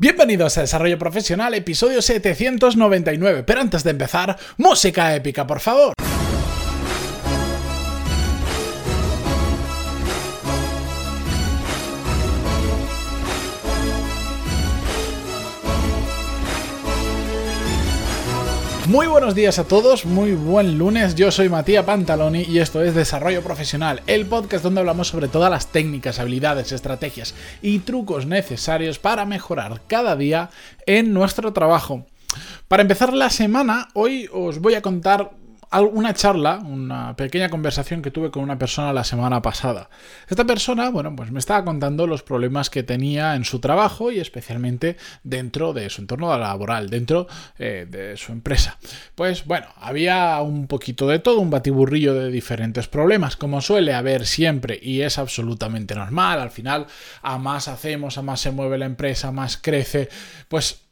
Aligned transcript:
Bienvenidos 0.00 0.56
a 0.56 0.60
Desarrollo 0.60 0.96
Profesional, 0.96 1.54
episodio 1.54 2.00
799. 2.00 3.42
Pero 3.42 3.60
antes 3.60 3.82
de 3.82 3.90
empezar, 3.90 4.38
música 4.56 5.12
épica, 5.12 5.44
por 5.44 5.58
favor. 5.58 5.92
Muy 18.88 19.06
buenos 19.06 19.34
días 19.34 19.58
a 19.58 19.64
todos, 19.64 20.06
muy 20.06 20.32
buen 20.32 20.78
lunes, 20.78 21.14
yo 21.14 21.30
soy 21.30 21.50
Matías 21.50 21.84
Pantaloni 21.84 22.44
y 22.44 22.58
esto 22.58 22.82
es 22.82 22.94
Desarrollo 22.94 23.42
Profesional, 23.42 24.00
el 24.06 24.24
podcast 24.24 24.64
donde 24.64 24.80
hablamos 24.80 25.08
sobre 25.08 25.28
todas 25.28 25.50
las 25.50 25.66
técnicas, 25.66 26.18
habilidades, 26.18 26.72
estrategias 26.72 27.34
y 27.60 27.80
trucos 27.80 28.24
necesarios 28.24 28.98
para 28.98 29.26
mejorar 29.26 29.82
cada 29.86 30.16
día 30.16 30.48
en 30.86 31.12
nuestro 31.12 31.52
trabajo. 31.52 32.06
Para 32.66 32.80
empezar 32.80 33.12
la 33.12 33.28
semana, 33.28 33.88
hoy 33.92 34.26
os 34.32 34.58
voy 34.58 34.74
a 34.74 34.80
contar 34.80 35.32
una 35.72 36.14
charla, 36.14 36.58
una 36.58 37.14
pequeña 37.16 37.48
conversación 37.48 38.02
que 38.02 38.10
tuve 38.10 38.30
con 38.30 38.42
una 38.42 38.58
persona 38.58 38.92
la 38.92 39.04
semana 39.04 39.42
pasada. 39.42 39.90
Esta 40.28 40.44
persona, 40.44 40.90
bueno, 40.90 41.14
pues 41.14 41.30
me 41.30 41.38
estaba 41.38 41.64
contando 41.64 42.06
los 42.06 42.22
problemas 42.22 42.70
que 42.70 42.82
tenía 42.82 43.34
en 43.34 43.44
su 43.44 43.58
trabajo 43.60 44.10
y 44.10 44.18
especialmente 44.18 44.96
dentro 45.22 45.72
de 45.72 45.90
su 45.90 46.00
entorno 46.00 46.36
laboral, 46.38 46.88
dentro 46.88 47.26
eh, 47.58 47.86
de 47.88 48.16
su 48.16 48.32
empresa. 48.32 48.78
Pues 49.14 49.44
bueno, 49.44 49.66
había 49.76 50.40
un 50.40 50.66
poquito 50.66 51.06
de 51.06 51.18
todo, 51.18 51.40
un 51.40 51.50
batiburrillo 51.50 52.14
de 52.14 52.30
diferentes 52.30 52.88
problemas, 52.88 53.36
como 53.36 53.60
suele 53.60 53.92
haber 53.92 54.26
siempre 54.26 54.78
y 54.82 55.02
es 55.02 55.18
absolutamente 55.18 55.94
normal. 55.94 56.40
Al 56.40 56.50
final, 56.50 56.86
a 57.22 57.38
más 57.38 57.68
hacemos, 57.68 58.16
a 58.18 58.22
más 58.22 58.40
se 58.40 58.50
mueve 58.50 58.78
la 58.78 58.86
empresa, 58.86 59.32
más 59.32 59.56
crece, 59.56 60.08
pues 60.48 60.87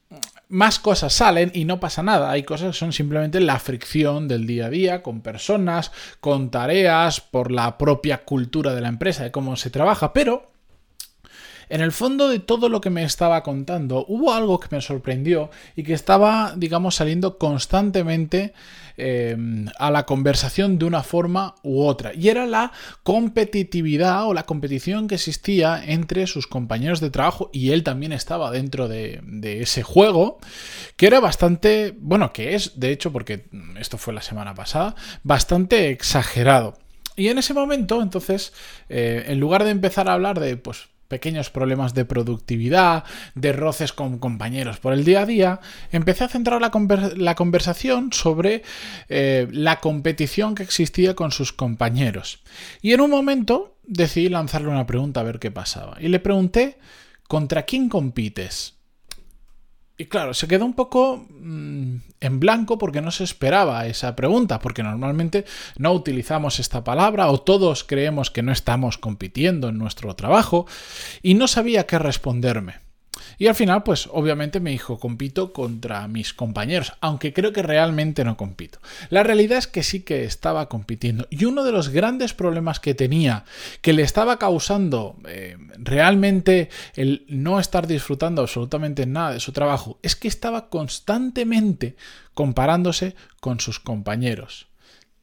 más 0.48 0.78
cosas 0.78 1.12
salen 1.12 1.50
y 1.54 1.64
no 1.64 1.80
pasa 1.80 2.02
nada. 2.02 2.30
Hay 2.30 2.44
cosas 2.44 2.68
que 2.68 2.78
son 2.78 2.92
simplemente 2.92 3.40
la 3.40 3.58
fricción 3.58 4.28
del 4.28 4.46
día 4.46 4.66
a 4.66 4.70
día 4.70 5.02
con 5.02 5.20
personas, 5.20 5.92
con 6.20 6.50
tareas, 6.50 7.20
por 7.20 7.50
la 7.50 7.78
propia 7.78 8.24
cultura 8.24 8.74
de 8.74 8.80
la 8.80 8.88
empresa, 8.88 9.24
de 9.24 9.32
cómo 9.32 9.56
se 9.56 9.70
trabaja, 9.70 10.12
pero 10.12 10.55
en 11.68 11.80
el 11.80 11.92
fondo 11.92 12.28
de 12.28 12.38
todo 12.38 12.68
lo 12.68 12.80
que 12.80 12.90
me 12.90 13.02
estaba 13.02 13.42
contando, 13.42 14.04
hubo 14.08 14.32
algo 14.32 14.60
que 14.60 14.68
me 14.70 14.80
sorprendió 14.80 15.50
y 15.74 15.82
que 15.82 15.92
estaba, 15.92 16.54
digamos, 16.56 16.96
saliendo 16.96 17.38
constantemente 17.38 18.52
eh, 18.96 19.36
a 19.78 19.90
la 19.90 20.06
conversación 20.06 20.78
de 20.78 20.86
una 20.86 21.02
forma 21.02 21.54
u 21.62 21.82
otra. 21.82 22.14
Y 22.14 22.28
era 22.28 22.46
la 22.46 22.72
competitividad 23.02 24.26
o 24.26 24.34
la 24.34 24.44
competición 24.44 25.08
que 25.08 25.16
existía 25.16 25.82
entre 25.84 26.26
sus 26.26 26.46
compañeros 26.46 27.00
de 27.00 27.10
trabajo 27.10 27.50
y 27.52 27.70
él 27.70 27.82
también 27.82 28.12
estaba 28.12 28.50
dentro 28.50 28.88
de, 28.88 29.20
de 29.22 29.62
ese 29.62 29.82
juego, 29.82 30.38
que 30.96 31.06
era 31.06 31.20
bastante, 31.20 31.94
bueno, 31.98 32.32
que 32.32 32.54
es, 32.54 32.78
de 32.80 32.90
hecho, 32.90 33.12
porque 33.12 33.46
esto 33.78 33.98
fue 33.98 34.14
la 34.14 34.22
semana 34.22 34.54
pasada, 34.54 34.94
bastante 35.22 35.90
exagerado. 35.90 36.78
Y 37.16 37.28
en 37.28 37.38
ese 37.38 37.54
momento, 37.54 38.02
entonces, 38.02 38.52
eh, 38.88 39.24
en 39.28 39.40
lugar 39.40 39.64
de 39.64 39.70
empezar 39.70 40.08
a 40.08 40.12
hablar 40.12 40.38
de, 40.38 40.56
pues, 40.58 40.88
pequeños 41.08 41.50
problemas 41.50 41.94
de 41.94 42.04
productividad, 42.04 43.04
de 43.34 43.52
roces 43.52 43.92
con 43.92 44.18
compañeros 44.18 44.78
por 44.78 44.92
el 44.92 45.04
día 45.04 45.22
a 45.22 45.26
día, 45.26 45.60
empecé 45.92 46.24
a 46.24 46.28
centrar 46.28 46.60
la, 46.60 47.34
conversación 47.34 48.12
sobre 48.12 48.62
eh, 49.08 49.48
la 49.50 49.80
competición 49.80 50.54
que 50.54 50.62
existía 50.62 51.14
con 51.14 51.32
sus 51.32 51.52
compañeros. 51.52 52.42
Y 52.82 52.92
en 52.92 53.00
un 53.00 53.10
momento 53.10 53.76
decidí 53.86 54.28
lanzarle 54.28 54.68
una 54.68 54.86
pregunta 54.86 55.20
a 55.20 55.24
ver 55.24 55.38
qué 55.38 55.50
pasaba. 55.50 55.96
Y 56.00 56.08
le 56.08 56.20
pregunté, 56.20 56.78
¿contra 57.28 57.64
quién 57.64 57.88
compites? 57.88 58.75
Y 59.98 60.06
claro, 60.06 60.34
se 60.34 60.46
quedó 60.46 60.66
un 60.66 60.74
poco 60.74 61.26
mm, 61.30 61.96
en 62.20 62.40
blanco 62.40 62.76
porque 62.76 63.00
no 63.00 63.10
se 63.10 63.24
esperaba 63.24 63.86
esa 63.86 64.14
pregunta, 64.14 64.58
porque 64.58 64.82
normalmente 64.82 65.46
no 65.78 65.92
utilizamos 65.92 66.60
esta 66.60 66.84
palabra 66.84 67.28
o 67.28 67.40
todos 67.40 67.82
creemos 67.82 68.30
que 68.30 68.42
no 68.42 68.52
estamos 68.52 68.98
compitiendo 68.98 69.70
en 69.70 69.78
nuestro 69.78 70.14
trabajo 70.14 70.66
y 71.22 71.34
no 71.34 71.48
sabía 71.48 71.86
qué 71.86 71.98
responderme. 71.98 72.85
Y 73.38 73.46
al 73.46 73.54
final, 73.54 73.82
pues 73.82 74.08
obviamente 74.12 74.60
me 74.60 74.70
dijo, 74.70 74.98
compito 74.98 75.52
contra 75.52 76.06
mis 76.08 76.34
compañeros, 76.34 76.92
aunque 77.00 77.32
creo 77.32 77.52
que 77.52 77.62
realmente 77.62 78.24
no 78.24 78.36
compito. 78.36 78.78
La 79.10 79.22
realidad 79.22 79.58
es 79.58 79.66
que 79.66 79.82
sí 79.82 80.00
que 80.00 80.24
estaba 80.24 80.68
compitiendo. 80.68 81.26
Y 81.30 81.44
uno 81.44 81.64
de 81.64 81.72
los 81.72 81.88
grandes 81.88 82.34
problemas 82.34 82.80
que 82.80 82.94
tenía, 82.94 83.44
que 83.80 83.92
le 83.92 84.02
estaba 84.02 84.38
causando 84.38 85.16
eh, 85.28 85.56
realmente 85.78 86.70
el 86.94 87.24
no 87.28 87.60
estar 87.60 87.86
disfrutando 87.86 88.42
absolutamente 88.42 89.06
nada 89.06 89.32
de 89.32 89.40
su 89.40 89.52
trabajo, 89.52 89.98
es 90.02 90.16
que 90.16 90.28
estaba 90.28 90.68
constantemente 90.68 91.96
comparándose 92.34 93.14
con 93.40 93.60
sus 93.60 93.80
compañeros 93.80 94.68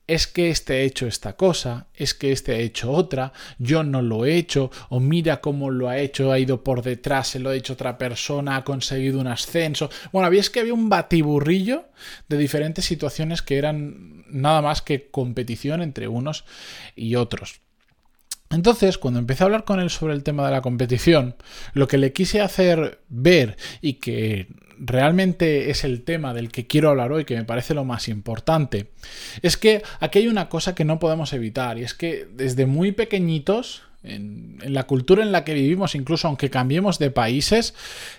es 0.08 0.28
que 0.28 0.50
este 0.50 0.74
ha 0.74 0.80
hecho 0.80 1.08
esta 1.08 1.36
cosa, 1.36 1.88
es 1.94 2.14
que 2.14 2.32
este 2.32 2.54
ha 2.54 2.58
hecho 2.58 2.92
otra, 2.92 3.32
yo 3.58 3.84
no 3.84 4.02
lo 4.02 4.26
he 4.26 4.36
hecho, 4.36 4.70
o 4.90 5.00
mira 5.00 5.40
cómo 5.40 5.72
lo 5.72 5.88
ha 5.88 5.98
hecho, 5.98 6.32
ha 6.32 6.40
ido 6.40 6.64
por 6.64 6.82
detrás, 6.82 7.30
se 7.30 7.40
lo 7.40 7.50
ha 7.50 7.56
hecho 7.56 7.74
otra 7.74 7.98
persona, 7.98 8.58
ha 8.58 8.64
conseguido 8.64 9.20
un 9.20 9.28
ascenso. 9.28 9.90
Bueno, 10.12 10.28
había 10.28 10.44
que 10.44 10.60
había 10.60 10.74
un 10.74 10.90
batiburrillo 10.90 11.86
de 12.28 12.38
diferentes 12.38 12.86
situaciones 12.86 13.42
que 13.42 13.58
eran 13.58 14.26
nada 14.28 14.62
más 14.62 14.82
que 14.82 15.10
competición 15.10 15.82
entre 15.82 16.08
unos 16.08 16.44
y 16.96 17.16
otros. 17.16 17.62
Entonces, 18.54 18.98
cuando 18.98 19.20
empecé 19.20 19.44
a 19.44 19.46
hablar 19.46 19.64
con 19.66 19.80
él 19.80 19.90
sobre 19.90 20.14
el 20.14 20.24
tema 20.24 20.46
de 20.46 20.52
la 20.52 20.62
competición, 20.62 21.36
lo 21.74 21.88
que 21.88 21.98
le 21.98 22.14
quise 22.14 22.40
hacer 22.40 23.00
ver 23.10 23.58
y 23.82 23.94
que 23.94 24.48
realmente 24.78 25.72
es 25.72 25.84
el 25.84 26.04
tema 26.04 26.34
del 26.34 26.52
que 26.52 26.68
quiero 26.68 26.90
hablar 26.90 27.12
hoy, 27.12 27.26
que 27.26 27.36
me 27.36 27.46
parece 27.46 27.74
lo 27.74 27.84
más 27.84 28.08
importante, 28.08 28.92
es 29.42 29.58
que 29.58 29.82
aquí 30.00 30.20
hay 30.20 30.28
una 30.28 30.50
cosa 30.50 30.76
que 30.76 30.86
no 30.86 31.00
podemos 31.00 31.34
evitar 31.34 31.78
y 31.78 31.84
es 31.84 31.94
que 31.94 32.28
desde 32.32 32.66
muy 32.66 32.92
pequeñitos, 32.92 33.84
en, 34.04 34.60
la 34.66 34.84
cultura 34.84 35.24
en 35.24 35.32
la 35.32 35.44
que 35.44 35.54
vivimos, 35.54 35.96
incluso 35.96 36.28
aunque 36.28 36.50
cambiemos 36.50 37.00
de 37.00 37.10
países, 37.10 37.74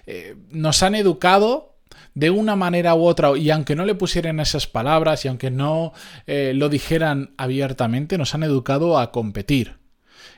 eh, 0.06 0.36
nos 0.50 0.82
han 0.82 0.94
educado 0.94 1.76
de 2.14 2.30
una 2.30 2.56
manera 2.56 2.94
u 2.94 3.04
otra, 3.04 3.36
y 3.36 3.50
aunque 3.50 3.76
no 3.76 3.84
le 3.84 3.94
pusieran 3.94 4.40
esas 4.40 4.66
palabras 4.66 5.24
y 5.24 5.28
aunque 5.28 5.50
no 5.50 5.92
eh, 6.26 6.52
lo 6.54 6.68
dijeran 6.68 7.34
abiertamente, 7.36 8.18
nos 8.18 8.34
han 8.34 8.42
educado 8.42 8.98
a 8.98 9.12
competir 9.12 9.83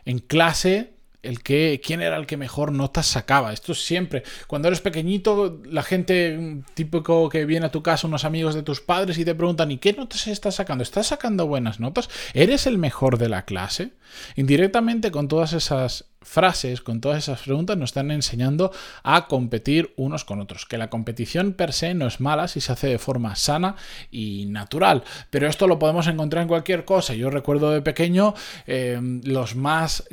en 0.05 0.19
clase 0.19 0.97
el 1.27 1.43
que 1.43 1.81
quién 1.85 2.01
era 2.01 2.17
el 2.17 2.27
que 2.27 2.37
mejor 2.37 2.73
notas 2.73 3.07
sacaba. 3.07 3.53
Esto 3.53 3.73
es 3.73 3.85
siempre. 3.85 4.23
Cuando 4.47 4.69
eres 4.69 4.81
pequeñito, 4.81 5.61
la 5.65 5.83
gente 5.83 6.63
típico 6.75 7.29
que 7.29 7.45
viene 7.45 7.67
a 7.67 7.71
tu 7.71 7.83
casa, 7.83 8.07
unos 8.07 8.25
amigos 8.25 8.55
de 8.55 8.63
tus 8.63 8.81
padres 8.81 9.19
y 9.19 9.25
te 9.25 9.35
preguntan, 9.35 9.71
¿y 9.71 9.79
qué 9.79 9.93
notas 9.93 10.27
estás 10.29 10.57
sacando? 10.57 10.83
¿Estás 10.83 11.09
sacando 11.09 11.47
buenas 11.47 11.81
notas? 11.81 12.09
¿Eres 12.33 12.67
el 12.67 12.79
mejor 12.79 13.19
de 13.19 13.29
la 13.29 13.45
clase? 13.45 13.93
Indirectamente 14.37 15.11
con 15.11 15.29
todas 15.29 15.53
esas 15.53 16.07
frases, 16.27 16.81
con 16.81 17.01
todas 17.01 17.19
esas 17.19 17.41
preguntas, 17.41 17.77
nos 17.77 17.91
están 17.91 18.11
enseñando 18.11 18.73
a 19.03 19.29
competir 19.29 19.95
unos 19.97 20.25
con 20.25 20.41
otros. 20.41 20.67
Que 20.67 20.77
la 20.77 20.91
competición 20.91 21.53
per 21.53 21.73
se 21.73 21.95
no 21.95 22.07
es 22.07 22.21
mala 22.21 22.49
si 22.49 22.61
se 22.61 22.73
hace 22.73 22.89
de 22.89 22.99
forma 22.99 23.37
sana 23.37 23.77
y 24.11 24.47
natural. 24.47 25.05
Pero 25.31 25.49
esto 25.49 25.67
lo 25.67 25.79
podemos 25.79 26.07
encontrar 26.09 26.43
en 26.43 26.49
cualquier 26.49 26.85
cosa. 26.85 27.15
Yo 27.15 27.31
recuerdo 27.31 27.71
de 27.71 27.81
pequeño 27.83 28.35
eh, 28.67 29.01
los 29.25 29.55
más 29.55 30.05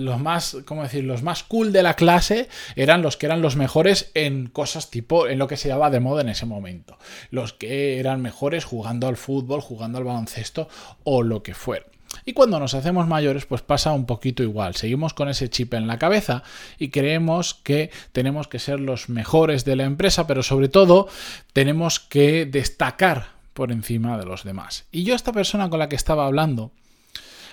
los 0.00 0.20
más, 0.20 0.56
¿cómo 0.64 0.82
decir? 0.82 1.04
Los 1.04 1.22
más 1.22 1.42
cool 1.42 1.72
de 1.72 1.82
la 1.82 1.94
clase 1.94 2.48
eran 2.76 3.02
los 3.02 3.16
que 3.16 3.26
eran 3.26 3.42
los 3.42 3.56
mejores 3.56 4.10
en 4.14 4.48
cosas 4.48 4.90
tipo, 4.90 5.26
en 5.26 5.38
lo 5.38 5.48
que 5.48 5.56
se 5.56 5.68
llamaba 5.68 5.90
de 5.90 6.00
moda 6.00 6.22
en 6.22 6.28
ese 6.28 6.46
momento. 6.46 6.98
Los 7.30 7.52
que 7.52 7.98
eran 7.98 8.20
mejores 8.20 8.64
jugando 8.64 9.08
al 9.08 9.16
fútbol, 9.16 9.60
jugando 9.60 9.98
al 9.98 10.04
baloncesto 10.04 10.68
o 11.04 11.22
lo 11.22 11.42
que 11.42 11.54
fuera. 11.54 11.86
Y 12.24 12.32
cuando 12.32 12.58
nos 12.58 12.74
hacemos 12.74 13.06
mayores, 13.06 13.46
pues 13.46 13.62
pasa 13.62 13.92
un 13.92 14.06
poquito 14.06 14.42
igual. 14.42 14.74
Seguimos 14.74 15.14
con 15.14 15.28
ese 15.28 15.48
chip 15.48 15.74
en 15.74 15.86
la 15.86 15.98
cabeza 15.98 16.42
y 16.78 16.88
creemos 16.88 17.54
que 17.54 17.90
tenemos 18.12 18.48
que 18.48 18.58
ser 18.58 18.80
los 18.80 19.08
mejores 19.08 19.64
de 19.64 19.76
la 19.76 19.84
empresa, 19.84 20.26
pero 20.26 20.42
sobre 20.42 20.68
todo 20.68 21.08
tenemos 21.52 22.00
que 22.00 22.46
destacar 22.46 23.34
por 23.52 23.72
encima 23.72 24.18
de 24.18 24.26
los 24.26 24.44
demás. 24.44 24.86
Y 24.90 25.04
yo 25.04 25.14
a 25.14 25.16
esta 25.16 25.32
persona 25.32 25.70
con 25.70 25.78
la 25.78 25.88
que 25.88 25.96
estaba 25.96 26.26
hablando, 26.26 26.72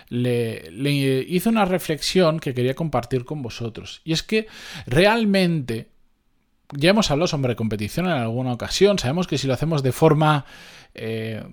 le, 0.10 0.70
le, 0.72 0.92
hice 0.92 1.48
una 1.48 1.64
reflexión 1.64 2.40
que 2.40 2.54
quería 2.54 2.76
compartir 2.76 3.24
con 3.24 3.42
vosotros. 3.42 4.02
Y 4.04 4.12
es 4.12 4.24
que 4.24 4.48
realmente, 4.86 5.90
ya 6.74 6.90
hemos 6.90 7.12
hablado 7.12 7.28
sobre 7.28 7.56
competición 7.56 8.08
en 8.08 8.14
alguna 8.14 8.52
ocasión, 8.52 9.00
sabemos 9.00 9.28
que 9.28 9.38
si 9.38 9.48
lo 9.48 9.54
hacemos 9.54 9.84
de 9.84 9.94
forma 9.94 10.46
eh, 10.94 11.44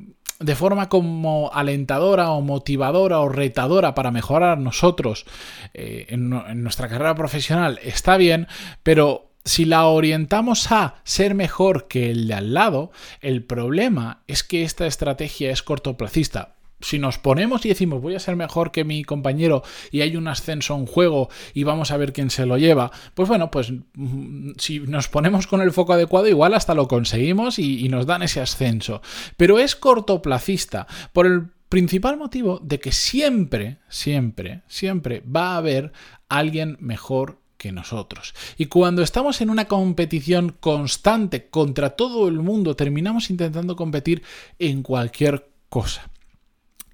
de 0.41 0.55
forma 0.55 0.89
como 0.89 1.51
alentadora 1.53 2.31
o 2.31 2.41
motivadora 2.41 3.21
o 3.21 3.29
retadora 3.29 3.95
para 3.95 4.11
mejorar 4.11 4.59
nosotros 4.59 5.27
eh, 5.75 6.07
en, 6.09 6.31
nuestra 6.63 6.89
carrera 6.89 7.15
profesional 7.15 7.81
está 7.83 8.17
bien, 8.17 8.47
pero 8.83 9.33
si 9.45 9.65
la 9.65 9.87
orientamos 9.87 10.71
a 10.71 10.97
ser 11.05 11.35
mejor 11.35 11.89
que 11.89 12.11
el 12.11 12.29
de 12.29 12.35
al 12.35 12.55
lado, 12.55 12.93
el 13.21 13.43
problema 13.45 14.23
es 14.27 14.45
que 14.45 14.63
esta 14.63 14.87
estrategia 14.87 15.51
es 15.51 15.63
cortoplacista. 15.63 16.58
Si 16.81 16.99
nos 16.99 17.19
ponemos 17.19 17.65
y 17.65 17.71
decimos 17.71 18.01
voy 18.01 18.15
a 18.15 18.21
ser 18.21 18.37
mejor 18.37 18.71
que 18.71 18.85
mi 18.85 19.05
compañero 19.05 19.63
y 19.91 20.03
hay 20.03 20.17
un 20.17 20.29
ascenso 20.29 20.75
en 20.77 20.87
juego 20.87 21.29
y 21.55 21.65
vamos 21.65 21.91
a 21.91 21.97
ver 21.97 22.13
quién 22.13 22.31
se 22.31 22.47
lo 22.47 22.59
lleva, 22.59 22.91
pues 23.15 23.29
bueno, 23.29 23.51
pues 23.51 23.73
mm, 23.95 24.53
si 24.59 24.81
nos 24.81 25.09
ponemos 25.09 25.47
con 25.47 25.61
el 25.61 25.73
foco 25.73 25.93
adecuado 25.93 26.29
igual 26.29 26.55
hasta 26.55 26.75
lo 26.75 26.89
conseguimos 26.89 27.59
y, 27.59 27.85
y 27.85 27.89
nos 27.89 28.07
dan 28.07 28.23
ese 28.23 28.41
ascenso. 28.41 29.03
Pero 29.37 29.59
es 29.59 29.77
cortoplacista 29.77 30.87
por 31.13 31.27
el 31.27 31.49
principal 31.69 32.17
motivo 32.17 32.61
de 32.63 32.79
que 32.81 32.93
siempre, 32.93 33.79
siempre, 33.89 34.63
siempre 34.69 35.23
va 35.23 35.53
a 35.53 35.57
haber 35.59 35.93
alguien 36.29 36.77
mejor 36.81 37.39
que 37.57 37.73
nosotros. 37.73 38.35
Y 38.57 38.67
cuando 38.67 39.03
estamos 39.03 39.41
en 39.41 39.51
una 39.51 39.67
competición 39.67 40.57
constante 40.61 41.49
contra 41.49 41.91
todo 41.91 42.29
el 42.29 42.39
mundo, 42.39 42.77
terminamos 42.77 43.31
intentando 43.31 43.77
competir 43.77 44.23
en 44.59 44.83
cualquier 44.83 45.51
cosa. 45.69 46.09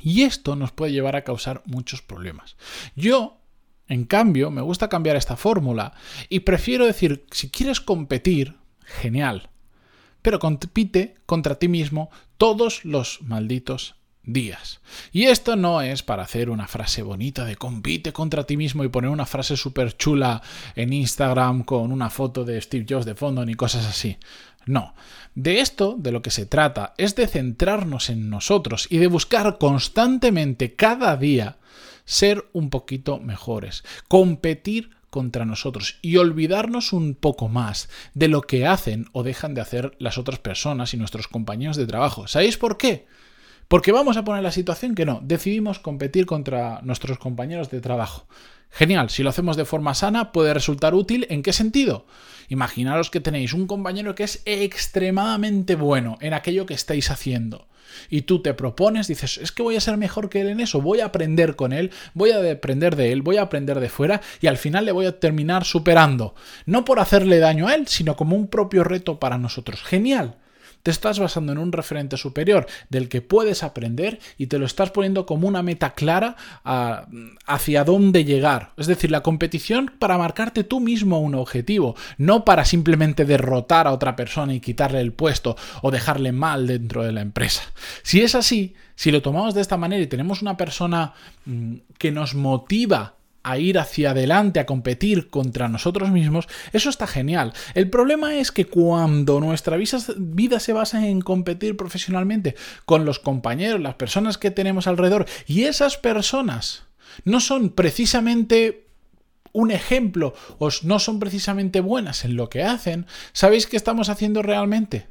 Y 0.04 0.24
esto 0.24 0.54
nos 0.54 0.70
puede 0.70 0.92
llevar 0.92 1.16
a 1.16 1.24
causar 1.24 1.62
muchos 1.64 2.02
problemas. 2.02 2.56
Yo, 2.94 3.38
en 3.88 4.04
cambio, 4.04 4.50
me 4.50 4.60
gusta 4.60 4.90
cambiar 4.90 5.16
esta 5.16 5.34
fórmula 5.34 5.94
y 6.28 6.40
prefiero 6.40 6.84
decir, 6.84 7.24
si 7.30 7.48
quieres 7.48 7.80
competir, 7.80 8.58
genial, 8.84 9.48
pero 10.20 10.38
compite 10.38 11.14
contra 11.24 11.58
ti 11.58 11.68
mismo 11.68 12.10
todos 12.36 12.84
los 12.84 13.22
malditos 13.22 13.94
días. 14.22 14.80
Y 15.10 15.24
esto 15.24 15.56
no 15.56 15.80
es 15.80 16.02
para 16.02 16.22
hacer 16.22 16.50
una 16.50 16.66
frase 16.68 17.02
bonita 17.02 17.46
de 17.46 17.56
compite 17.56 18.12
contra 18.12 18.44
ti 18.44 18.58
mismo 18.58 18.84
y 18.84 18.88
poner 18.88 19.10
una 19.10 19.24
frase 19.24 19.56
súper 19.56 19.96
chula 19.96 20.42
en 20.76 20.92
Instagram 20.92 21.64
con 21.64 21.92
una 21.92 22.10
foto 22.10 22.44
de 22.44 22.60
Steve 22.60 22.84
Jobs 22.86 23.06
de 23.06 23.14
fondo 23.14 23.44
ni 23.46 23.54
cosas 23.54 23.86
así. 23.86 24.18
No. 24.66 24.94
De 25.34 25.60
esto, 25.60 25.96
de 25.98 26.12
lo 26.12 26.22
que 26.22 26.30
se 26.30 26.46
trata, 26.46 26.94
es 26.96 27.16
de 27.16 27.26
centrarnos 27.26 28.10
en 28.10 28.30
nosotros 28.30 28.86
y 28.90 28.98
de 28.98 29.08
buscar 29.08 29.58
constantemente, 29.58 30.74
cada 30.74 31.16
día, 31.16 31.56
ser 32.04 32.48
un 32.52 32.70
poquito 32.70 33.18
mejores, 33.18 33.84
competir 34.08 34.90
contra 35.10 35.44
nosotros 35.44 35.98
y 36.02 36.16
olvidarnos 36.16 36.92
un 36.92 37.14
poco 37.14 37.48
más 37.48 37.88
de 38.14 38.28
lo 38.28 38.42
que 38.42 38.66
hacen 38.66 39.06
o 39.12 39.22
dejan 39.22 39.54
de 39.54 39.60
hacer 39.60 39.94
las 39.98 40.18
otras 40.18 40.40
personas 40.40 40.92
y 40.92 40.96
nuestros 40.96 41.28
compañeros 41.28 41.76
de 41.76 41.86
trabajo. 41.86 42.26
¿Sabéis 42.26 42.56
por 42.56 42.76
qué? 42.76 43.06
Porque 43.68 43.92
vamos 43.92 44.16
a 44.16 44.24
poner 44.24 44.42
la 44.42 44.52
situación 44.52 44.94
que 44.94 45.06
no, 45.06 45.20
decidimos 45.22 45.78
competir 45.78 46.26
contra 46.26 46.80
nuestros 46.82 47.18
compañeros 47.18 47.70
de 47.70 47.80
trabajo. 47.80 48.26
Genial, 48.70 49.08
si 49.08 49.22
lo 49.22 49.30
hacemos 49.30 49.56
de 49.56 49.64
forma 49.64 49.94
sana 49.94 50.32
puede 50.32 50.52
resultar 50.52 50.94
útil. 50.94 51.26
¿En 51.30 51.42
qué 51.42 51.52
sentido? 51.52 52.06
Imaginaros 52.48 53.08
que 53.08 53.20
tenéis 53.20 53.52
un 53.52 53.66
compañero 53.66 54.14
que 54.14 54.24
es 54.24 54.42
extremadamente 54.44 55.76
bueno 55.76 56.18
en 56.20 56.34
aquello 56.34 56.66
que 56.66 56.74
estáis 56.74 57.10
haciendo. 57.10 57.68
Y 58.10 58.22
tú 58.22 58.42
te 58.42 58.52
propones, 58.52 59.06
dices, 59.06 59.38
es 59.38 59.52
que 59.52 59.62
voy 59.62 59.76
a 59.76 59.80
ser 59.80 59.96
mejor 59.96 60.28
que 60.28 60.40
él 60.40 60.48
en 60.48 60.58
eso, 60.58 60.80
voy 60.80 61.00
a 61.00 61.06
aprender 61.06 61.54
con 61.54 61.72
él, 61.72 61.92
voy 62.14 62.32
a 62.32 62.50
aprender 62.50 62.96
de 62.96 63.12
él, 63.12 63.22
voy 63.22 63.36
a 63.36 63.42
aprender 63.42 63.78
de 63.78 63.88
fuera 63.88 64.20
y 64.40 64.48
al 64.48 64.58
final 64.58 64.84
le 64.84 64.92
voy 64.92 65.06
a 65.06 65.20
terminar 65.20 65.64
superando. 65.64 66.34
No 66.66 66.84
por 66.84 66.98
hacerle 66.98 67.38
daño 67.38 67.68
a 67.68 67.74
él, 67.76 67.86
sino 67.86 68.16
como 68.16 68.34
un 68.34 68.48
propio 68.48 68.82
reto 68.82 69.20
para 69.20 69.38
nosotros. 69.38 69.82
Genial 69.82 70.36
te 70.84 70.90
estás 70.90 71.18
basando 71.18 71.50
en 71.50 71.58
un 71.58 71.72
referente 71.72 72.18
superior 72.18 72.66
del 72.90 73.08
que 73.08 73.22
puedes 73.22 73.62
aprender 73.62 74.20
y 74.36 74.48
te 74.48 74.58
lo 74.58 74.66
estás 74.66 74.90
poniendo 74.90 75.24
como 75.24 75.48
una 75.48 75.62
meta 75.62 75.94
clara 75.94 76.36
hacia 77.46 77.84
dónde 77.84 78.26
llegar. 78.26 78.74
Es 78.76 78.86
decir, 78.86 79.10
la 79.10 79.22
competición 79.22 79.90
para 79.98 80.18
marcarte 80.18 80.62
tú 80.62 80.80
mismo 80.80 81.20
un 81.20 81.36
objetivo, 81.36 81.96
no 82.18 82.44
para 82.44 82.66
simplemente 82.66 83.24
derrotar 83.24 83.86
a 83.86 83.92
otra 83.92 84.14
persona 84.14 84.52
y 84.52 84.60
quitarle 84.60 85.00
el 85.00 85.14
puesto 85.14 85.56
o 85.80 85.90
dejarle 85.90 86.32
mal 86.32 86.66
dentro 86.66 87.02
de 87.02 87.12
la 87.12 87.22
empresa. 87.22 87.62
Si 88.02 88.20
es 88.20 88.34
así, 88.34 88.74
si 88.94 89.10
lo 89.10 89.22
tomamos 89.22 89.54
de 89.54 89.62
esta 89.62 89.78
manera 89.78 90.02
y 90.02 90.06
tenemos 90.06 90.42
una 90.42 90.58
persona 90.58 91.14
mm, 91.46 91.76
que 91.96 92.12
nos 92.12 92.34
motiva 92.34 93.14
a 93.44 93.58
ir 93.58 93.78
hacia 93.78 94.10
adelante, 94.10 94.58
a 94.58 94.66
competir 94.66 95.28
contra 95.28 95.68
nosotros 95.68 96.10
mismos, 96.10 96.48
eso 96.72 96.90
está 96.90 97.06
genial. 97.06 97.52
El 97.74 97.90
problema 97.90 98.36
es 98.36 98.50
que 98.50 98.64
cuando 98.64 99.38
nuestra 99.38 99.76
vida 99.76 100.60
se 100.60 100.72
basa 100.72 101.06
en 101.06 101.20
competir 101.20 101.76
profesionalmente 101.76 102.56
con 102.86 103.04
los 103.04 103.18
compañeros, 103.20 103.80
las 103.80 103.94
personas 103.94 104.38
que 104.38 104.50
tenemos 104.50 104.86
alrededor, 104.86 105.26
y 105.46 105.64
esas 105.64 105.98
personas 105.98 106.84
no 107.24 107.38
son 107.40 107.70
precisamente 107.70 108.88
un 109.52 109.70
ejemplo 109.70 110.34
o 110.58 110.70
no 110.82 110.98
son 110.98 111.20
precisamente 111.20 111.80
buenas 111.80 112.24
en 112.24 112.36
lo 112.36 112.48
que 112.48 112.64
hacen, 112.64 113.06
¿sabéis 113.32 113.66
qué 113.66 113.76
estamos 113.76 114.08
haciendo 114.08 114.42
realmente? 114.42 115.06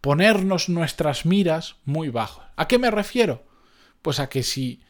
Ponernos 0.00 0.68
nuestras 0.68 1.24
miras 1.24 1.76
muy 1.84 2.08
bajo. 2.08 2.42
¿A 2.56 2.68
qué 2.68 2.78
me 2.78 2.90
refiero? 2.90 3.44
Pues 4.02 4.18
a 4.18 4.28
que 4.28 4.42
si 4.42 4.80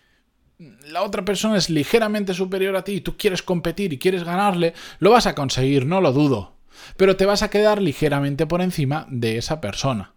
la 0.58 1.02
otra 1.02 1.24
persona 1.24 1.58
es 1.58 1.68
ligeramente 1.68 2.32
superior 2.32 2.76
a 2.76 2.84
ti 2.84 2.92
y 2.92 3.00
tú 3.00 3.16
quieres 3.16 3.42
competir 3.42 3.92
y 3.92 3.98
quieres 3.98 4.24
ganarle, 4.24 4.72
lo 4.98 5.10
vas 5.10 5.26
a 5.26 5.34
conseguir, 5.34 5.84
no 5.86 6.00
lo 6.00 6.12
dudo. 6.12 6.54
Pero 6.96 7.16
te 7.16 7.26
vas 7.26 7.42
a 7.42 7.50
quedar 7.50 7.82
ligeramente 7.82 8.46
por 8.46 8.62
encima 8.62 9.06
de 9.10 9.38
esa 9.38 9.60
persona. 9.60 10.12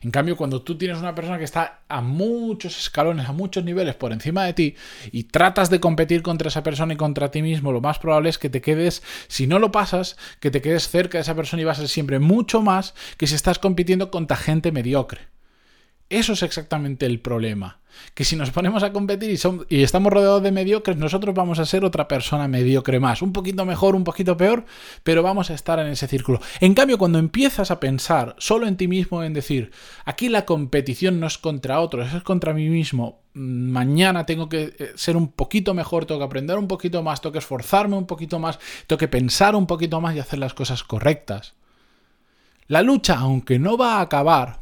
En 0.00 0.10
cambio, 0.10 0.36
cuando 0.36 0.62
tú 0.62 0.78
tienes 0.78 0.98
una 0.98 1.14
persona 1.14 1.36
que 1.38 1.44
está 1.44 1.80
a 1.88 2.00
muchos 2.00 2.78
escalones, 2.78 3.28
a 3.28 3.32
muchos 3.32 3.64
niveles 3.64 3.94
por 3.94 4.12
encima 4.12 4.44
de 4.44 4.54
ti 4.54 4.74
y 5.10 5.24
tratas 5.24 5.68
de 5.68 5.80
competir 5.80 6.22
contra 6.22 6.48
esa 6.48 6.62
persona 6.62 6.94
y 6.94 6.96
contra 6.96 7.30
ti 7.30 7.42
mismo, 7.42 7.72
lo 7.72 7.80
más 7.80 7.98
probable 7.98 8.30
es 8.30 8.38
que 8.38 8.48
te 8.48 8.62
quedes, 8.62 9.02
si 9.28 9.46
no 9.46 9.58
lo 9.58 9.72
pasas, 9.72 10.16
que 10.40 10.50
te 10.50 10.62
quedes 10.62 10.88
cerca 10.88 11.18
de 11.18 11.22
esa 11.22 11.34
persona 11.34 11.62
y 11.62 11.66
vas 11.66 11.78
a 11.78 11.82
ser 11.82 11.90
siempre 11.90 12.18
mucho 12.18 12.62
más 12.62 12.94
que 13.18 13.26
si 13.26 13.34
estás 13.34 13.58
compitiendo 13.58 14.10
contra 14.10 14.36
gente 14.36 14.72
mediocre. 14.72 15.32
Eso 16.12 16.34
es 16.34 16.42
exactamente 16.42 17.06
el 17.06 17.20
problema. 17.20 17.78
Que 18.12 18.24
si 18.24 18.36
nos 18.36 18.50
ponemos 18.50 18.82
a 18.82 18.92
competir 18.92 19.30
y, 19.30 19.74
y, 19.74 19.82
estamos 19.82 20.12
rodeados 20.12 20.42
de 20.42 20.52
mediocres, 20.52 20.98
nosotros 20.98 21.34
vamos 21.34 21.58
a 21.58 21.64
ser 21.64 21.86
otra 21.86 22.06
persona 22.06 22.48
mediocre 22.48 23.00
más. 23.00 23.22
Un 23.22 23.32
poquito 23.32 23.64
mejor, 23.64 23.96
un 23.96 24.04
poquito 24.04 24.36
peor, 24.36 24.66
pero 25.04 25.22
vamos 25.22 25.50
a 25.50 25.54
estar 25.54 25.78
en 25.78 25.86
ese 25.86 26.08
círculo. 26.08 26.38
En 26.60 26.74
cambio, 26.74 26.98
cuando 26.98 27.18
empiezas 27.18 27.70
a 27.70 27.80
pensar 27.80 28.36
solo 28.36 28.66
en 28.66 28.76
ti 28.76 28.88
mismo, 28.88 29.22
en 29.22 29.32
decir, 29.32 29.70
aquí 30.04 30.28
la 30.28 30.44
competición 30.44 31.18
no 31.18 31.26
es 31.26 31.38
contra 31.38 31.80
otros, 31.80 32.12
es 32.12 32.22
contra 32.22 32.52
mí 32.52 32.68
mismo. 32.68 33.22
Mañana 33.32 34.26
tengo 34.26 34.50
que 34.50 34.74
eh, 34.78 34.92
ser 34.96 35.16
un 35.16 35.32
poquito 35.32 35.72
mejor, 35.72 36.04
tengo 36.04 36.20
que 36.20 36.26
aprender 36.26 36.58
un 36.58 36.68
poquito 36.68 37.02
más, 37.02 37.22
tengo 37.22 37.32
que 37.32 37.38
esforzarme 37.38 37.96
un 37.96 38.06
poquito 38.06 38.38
más, 38.38 38.58
tengo 38.86 38.98
que 38.98 39.08
pensar 39.08 39.56
un 39.56 39.66
poquito 39.66 39.98
más 40.02 40.14
y 40.14 40.18
hacer 40.18 40.38
las 40.38 40.52
cosas 40.52 40.84
correctas. 40.84 41.54
La 42.66 42.82
lucha, 42.82 43.16
aunque 43.18 43.58
no 43.58 43.78
va 43.78 43.96
a 43.96 44.02
acabar, 44.02 44.61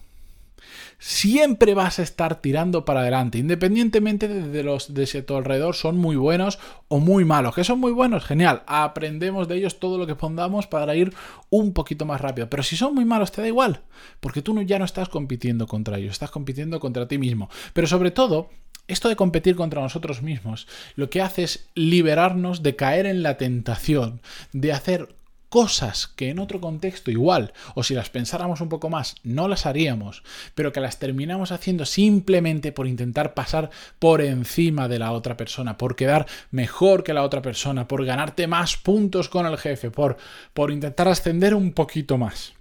siempre 1.01 1.75
vas 1.75 1.99
a 1.99 2.03
estar 2.03 2.41
tirando 2.41 2.85
para 2.85 3.01
adelante, 3.01 3.39
independientemente 3.39 4.29
de 4.29 4.63
los 4.63 4.95
de 4.95 5.07
si 5.07 5.23
tu 5.23 5.35
alrededor 5.35 5.75
son 5.75 5.97
muy 5.97 6.15
buenos 6.15 6.59
o 6.89 7.01
muy 7.01 7.25
malos. 7.25 7.55
Que 7.55 7.65
son 7.65 7.81
muy 7.81 7.91
buenos, 7.91 8.25
genial, 8.25 8.63
aprendemos 8.67 9.49
de 9.49 9.57
ellos 9.57 9.81
todo 9.81 9.99
lo 9.99 10.07
que 10.07 10.15
pongamos 10.15 10.67
para 10.67 10.95
ir 10.95 11.13
un 11.49 11.73
poquito 11.73 12.05
más 12.05 12.21
rápido. 12.21 12.49
Pero 12.49 12.63
si 12.63 12.77
son 12.77 12.95
muy 12.95 13.07
malos, 13.07 13.33
te 13.33 13.41
da 13.41 13.49
igual, 13.49 13.81
porque 14.21 14.43
tú 14.43 14.61
ya 14.63 14.79
no 14.79 14.85
estás 14.85 15.09
compitiendo 15.09 15.67
contra 15.67 15.99
ellos, 15.99 16.13
estás 16.13 16.31
compitiendo 16.31 16.79
contra 16.79 17.09
ti 17.09 17.17
mismo. 17.17 17.49
Pero 17.73 17.87
sobre 17.87 18.11
todo, 18.11 18.51
esto 18.87 19.09
de 19.09 19.17
competir 19.17 19.57
contra 19.57 19.81
nosotros 19.81 20.21
mismos 20.21 20.67
lo 20.97 21.09
que 21.11 21.23
hace 21.23 21.45
es 21.45 21.71
liberarnos 21.75 22.63
de 22.63 22.77
caer 22.77 23.07
en 23.07 23.23
la 23.23 23.39
tentación 23.39 24.21
de 24.53 24.73
hacer 24.73 25.15
cosas 25.51 26.07
que 26.07 26.31
en 26.31 26.39
otro 26.39 26.61
contexto 26.61 27.11
igual, 27.11 27.53
o 27.75 27.83
si 27.83 27.95
las 27.95 28.09
pensáramos 28.09 28.61
un 28.61 28.69
poco 28.69 28.89
más, 28.89 29.17
no 29.25 29.49
las 29.49 29.67
haríamos, 29.67 30.23
pero 30.55 30.73
que 30.73 30.81
las 30.81 30.99
terminamos 30.99 31.53
haciendo 31.53 31.85
simplemente 31.85 32.73
por 32.73 32.87
intentar 32.87 33.35
pasar 33.35 33.69
por 33.99 34.23
encima 34.23 34.89
de 34.89 35.01
la 35.01 35.13
otra 35.13 35.37
persona, 35.37 35.77
por 35.77 35.97
quedar 35.97 36.27
mejor 36.53 37.03
que 37.03 37.13
la 37.13 37.25
otra 37.25 37.43
persona, 37.43 37.89
por 37.89 38.07
ganarte 38.07 38.47
más 38.47 38.77
puntos 38.77 39.29
con 39.29 39.45
el 39.45 39.59
jefe, 39.59 39.91
por, 39.91 40.17
por 40.55 40.71
intentar 40.71 41.09
ascender 41.09 41.55
un 41.55 41.73
poquito 41.73 42.17
más. 42.17 42.55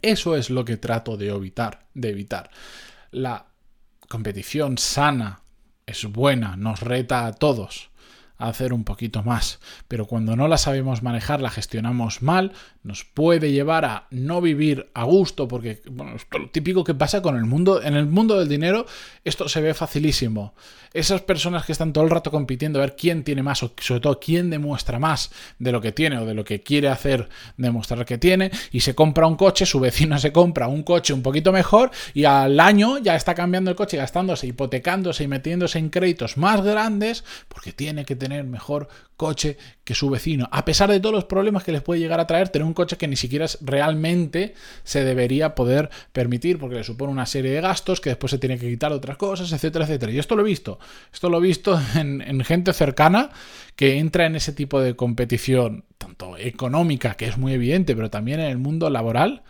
Eso 0.00 0.34
es 0.34 0.50
lo 0.50 0.64
que 0.64 0.78
trato 0.78 1.16
de 1.16 1.28
evitar, 1.28 1.86
de 1.92 2.08
evitar. 2.08 2.50
La 3.10 3.46
competición 4.08 4.78
sana 4.78 5.42
es 5.84 6.06
buena, 6.06 6.56
nos 6.56 6.80
reta 6.80 7.26
a 7.26 7.34
todos 7.34 7.90
hacer 8.38 8.72
un 8.72 8.84
poquito 8.84 9.22
más. 9.22 9.60
Pero 9.88 10.06
cuando 10.06 10.36
no 10.36 10.48
la 10.48 10.58
sabemos 10.58 11.02
manejar, 11.02 11.40
la 11.40 11.50
gestionamos 11.50 12.22
mal, 12.22 12.52
nos 12.82 13.04
puede 13.04 13.52
llevar 13.52 13.84
a 13.84 14.06
no 14.10 14.40
vivir 14.40 14.90
a 14.94 15.04
gusto, 15.04 15.48
porque 15.48 15.82
bueno, 15.90 16.16
es 16.16 16.26
lo 16.30 16.50
típico 16.50 16.84
que 16.84 16.94
pasa 16.94 17.22
con 17.22 17.36
el 17.36 17.44
mundo. 17.44 17.82
En 17.82 17.94
el 17.94 18.06
mundo 18.06 18.38
del 18.38 18.48
dinero, 18.48 18.86
esto 19.24 19.48
se 19.48 19.60
ve 19.60 19.74
facilísimo. 19.74 20.54
Esas 20.92 21.20
personas 21.20 21.66
que 21.66 21.72
están 21.72 21.92
todo 21.92 22.04
el 22.04 22.10
rato 22.10 22.30
compitiendo 22.30 22.78
a 22.78 22.82
ver 22.82 22.96
quién 22.96 23.22
tiene 23.22 23.42
más, 23.42 23.62
o 23.62 23.72
sobre 23.80 24.00
todo 24.00 24.18
quién 24.18 24.48
demuestra 24.48 24.98
más 24.98 25.30
de 25.58 25.72
lo 25.72 25.80
que 25.80 25.92
tiene 25.92 26.18
o 26.18 26.24
de 26.24 26.32
lo 26.32 26.44
que 26.44 26.62
quiere 26.62 26.88
hacer 26.88 27.28
demostrar 27.56 28.06
que 28.06 28.16
tiene, 28.18 28.50
y 28.72 28.80
se 28.80 28.94
compra 28.94 29.26
un 29.26 29.36
coche, 29.36 29.66
su 29.66 29.80
vecino 29.80 30.18
se 30.18 30.32
compra 30.32 30.68
un 30.68 30.82
coche 30.82 31.12
un 31.12 31.22
poquito 31.22 31.52
mejor, 31.52 31.90
y 32.14 32.24
al 32.24 32.58
año 32.60 32.98
ya 32.98 33.14
está 33.14 33.34
cambiando 33.34 33.70
el 33.70 33.76
coche, 33.76 33.96
gastándose, 33.96 34.46
hipotecándose 34.46 35.24
y 35.24 35.28
metiéndose 35.28 35.78
en 35.78 35.90
créditos 35.90 36.36
más 36.38 36.62
grandes, 36.62 37.24
porque 37.48 37.72
tiene 37.72 38.04
que 38.04 38.16
tener 38.16 38.25
tener 38.28 38.44
mejor 38.44 38.88
coche 39.16 39.56
que 39.84 39.94
su 39.94 40.10
vecino, 40.10 40.48
a 40.50 40.64
pesar 40.64 40.90
de 40.90 41.00
todos 41.00 41.14
los 41.14 41.24
problemas 41.24 41.62
que 41.62 41.72
les 41.72 41.80
puede 41.80 42.00
llegar 42.00 42.18
a 42.20 42.26
traer 42.26 42.48
tener 42.48 42.66
un 42.66 42.74
coche 42.74 42.96
que 42.96 43.06
ni 43.06 43.16
siquiera 43.16 43.46
realmente 43.60 44.54
se 44.84 45.04
debería 45.04 45.54
poder 45.54 45.90
permitir, 46.12 46.58
porque 46.58 46.76
le 46.76 46.84
supone 46.84 47.12
una 47.12 47.24
serie 47.24 47.52
de 47.52 47.60
gastos 47.60 48.00
que 48.00 48.10
después 48.10 48.32
se 48.32 48.38
tiene 48.38 48.58
que 48.58 48.68
quitar 48.68 48.92
otras 48.92 49.16
cosas, 49.16 49.52
etcétera, 49.52 49.84
etcétera. 49.84 50.12
Y 50.12 50.18
esto 50.18 50.34
lo 50.34 50.42
he 50.42 50.44
visto, 50.44 50.78
esto 51.12 51.30
lo 51.30 51.38
he 51.38 51.40
visto 51.40 51.80
en, 51.94 52.20
en 52.20 52.44
gente 52.44 52.72
cercana 52.72 53.30
que 53.76 53.98
entra 53.98 54.26
en 54.26 54.36
ese 54.36 54.52
tipo 54.52 54.80
de 54.80 54.96
competición, 54.96 55.84
tanto 55.98 56.36
económica, 56.36 57.14
que 57.14 57.26
es 57.26 57.38
muy 57.38 57.52
evidente, 57.52 57.94
pero 57.94 58.10
también 58.10 58.40
en 58.40 58.46
el 58.46 58.58
mundo 58.58 58.90
laboral 58.90 59.42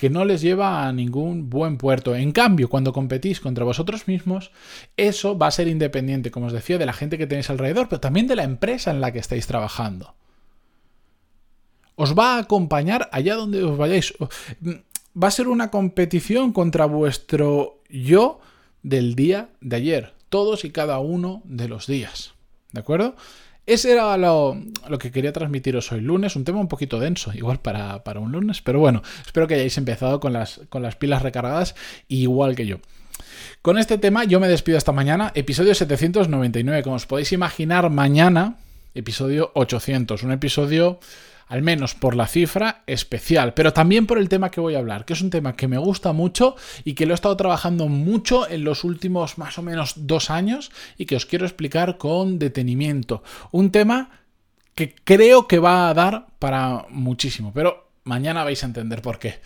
que 0.00 0.08
no 0.08 0.24
les 0.24 0.40
lleva 0.40 0.88
a 0.88 0.92
ningún 0.94 1.50
buen 1.50 1.76
puerto. 1.76 2.14
En 2.16 2.32
cambio, 2.32 2.70
cuando 2.70 2.94
competís 2.94 3.38
contra 3.38 3.66
vosotros 3.66 4.08
mismos, 4.08 4.50
eso 4.96 5.36
va 5.36 5.48
a 5.48 5.50
ser 5.50 5.68
independiente, 5.68 6.30
como 6.30 6.46
os 6.46 6.54
decía, 6.54 6.78
de 6.78 6.86
la 6.86 6.94
gente 6.94 7.18
que 7.18 7.26
tenéis 7.26 7.50
alrededor, 7.50 7.90
pero 7.90 8.00
también 8.00 8.26
de 8.26 8.34
la 8.34 8.44
empresa 8.44 8.90
en 8.90 9.02
la 9.02 9.12
que 9.12 9.18
estáis 9.18 9.46
trabajando. 9.46 10.14
Os 11.96 12.18
va 12.18 12.36
a 12.36 12.38
acompañar 12.38 13.10
allá 13.12 13.34
donde 13.34 13.62
os 13.62 13.76
vayáis. 13.76 14.14
Va 15.22 15.28
a 15.28 15.30
ser 15.30 15.48
una 15.48 15.70
competición 15.70 16.54
contra 16.54 16.86
vuestro 16.86 17.82
yo 17.90 18.40
del 18.82 19.14
día 19.14 19.50
de 19.60 19.76
ayer, 19.76 20.14
todos 20.30 20.64
y 20.64 20.70
cada 20.70 20.98
uno 21.00 21.42
de 21.44 21.68
los 21.68 21.86
días. 21.86 22.32
¿De 22.72 22.80
acuerdo? 22.80 23.16
Ese 23.70 23.92
era 23.92 24.16
lo, 24.16 24.58
que 24.98 25.12
quería 25.12 25.32
transmitiros 25.32 25.92
hoy 25.92 26.00
lunes, 26.00 26.34
un 26.34 26.42
tema 26.42 26.58
un 26.58 26.66
poquito 26.66 26.98
denso, 26.98 27.32
igual 27.32 27.60
para, 27.60 28.02
un 28.18 28.32
lunes, 28.32 28.62
pero 28.62 28.80
bueno, 28.80 29.00
espero 29.24 29.46
que 29.46 29.54
hayáis 29.54 29.78
empezado 29.78 30.18
con 30.18 30.32
las, 30.32 30.62
con 30.68 30.82
las 30.82 30.96
pilas 30.96 31.22
recargadas, 31.22 31.76
igual 32.08 32.56
que 32.56 32.66
yo. 32.66 32.78
Con 33.62 33.78
este 33.78 33.96
tema 33.96 34.24
yo 34.24 34.40
me 34.40 34.48
despido 34.48 34.76
esta 34.76 34.90
mañana, 34.90 35.30
episodio 35.36 35.72
799, 35.72 36.82
como 36.82 36.96
os 36.96 37.06
podéis 37.06 37.30
imaginar, 37.30 37.88
mañana, 37.90 38.56
episodio 38.92 39.52
800, 39.54 40.24
un 40.24 40.32
episodio 40.32 40.98
al 41.50 41.62
menos 41.62 41.96
por 41.96 42.14
la 42.14 42.28
cifra, 42.28 42.84
especial, 42.86 43.54
pero 43.54 43.72
también 43.72 44.06
por 44.06 44.18
el 44.18 44.28
tema 44.28 44.52
que 44.52 44.60
voy 44.60 44.76
a 44.76 44.78
hablar, 44.78 45.04
que 45.04 45.14
es 45.14 45.20
un 45.20 45.30
tema 45.30 45.56
que 45.56 45.66
me 45.66 45.78
gusta 45.78 46.12
mucho 46.12 46.54
y 46.84 46.94
que 46.94 47.06
lo 47.06 47.12
he 47.12 47.16
estado 47.16 47.36
trabajando 47.36 47.88
mucho 47.88 48.48
en 48.48 48.62
los 48.62 48.84
últimos 48.84 49.36
más 49.36 49.58
o 49.58 49.62
menos 49.62 49.94
dos 49.96 50.30
años 50.30 50.70
y 50.96 51.06
que 51.06 51.16
os 51.16 51.26
quiero 51.26 51.44
explicar 51.44 51.98
con 51.98 52.38
detenimiento. 52.38 53.24
Un 53.50 53.72
tema 53.72 54.10
que 54.76 54.94
creo 54.94 55.48
que 55.48 55.58
va 55.58 55.88
a 55.88 55.94
dar 55.94 56.28
para 56.38 56.86
muchísimo, 56.88 57.50
pero 57.52 57.90
mañana 58.04 58.44
vais 58.44 58.62
a 58.62 58.66
entender 58.66 59.02
por 59.02 59.18
qué. 59.18 59.40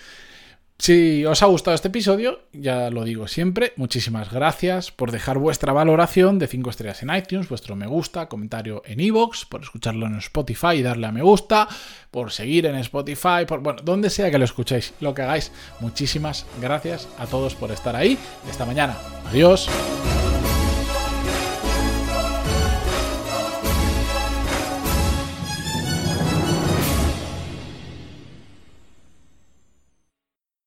Si 0.76 1.24
os 1.24 1.42
ha 1.42 1.46
gustado 1.46 1.74
este 1.74 1.88
episodio, 1.88 2.40
ya 2.52 2.90
lo 2.90 3.04
digo 3.04 3.28
siempre, 3.28 3.72
muchísimas 3.76 4.32
gracias 4.32 4.90
por 4.90 5.12
dejar 5.12 5.38
vuestra 5.38 5.72
valoración 5.72 6.40
de 6.40 6.48
5 6.48 6.68
estrellas 6.68 7.02
en 7.02 7.14
iTunes, 7.14 7.48
vuestro 7.48 7.76
me 7.76 7.86
gusta, 7.86 8.28
comentario 8.28 8.82
en 8.84 8.98
iVoox, 8.98 9.46
por 9.46 9.62
escucharlo 9.62 10.06
en 10.06 10.16
Spotify 10.16 10.74
y 10.74 10.82
darle 10.82 11.06
a 11.06 11.12
me 11.12 11.22
gusta, 11.22 11.68
por 12.10 12.32
seguir 12.32 12.66
en 12.66 12.74
Spotify, 12.76 13.46
por 13.46 13.60
bueno, 13.60 13.82
donde 13.84 14.10
sea 14.10 14.32
que 14.32 14.38
lo 14.38 14.44
escuchéis, 14.44 14.94
lo 15.00 15.14
que 15.14 15.22
hagáis. 15.22 15.52
Muchísimas 15.78 16.44
gracias 16.60 17.08
a 17.18 17.26
todos 17.26 17.54
por 17.54 17.70
estar 17.70 17.94
ahí 17.94 18.18
esta 18.50 18.66
mañana. 18.66 18.96
Adiós. 19.26 19.70